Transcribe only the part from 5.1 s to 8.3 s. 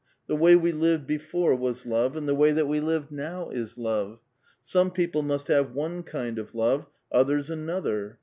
must have one kind of love, others another.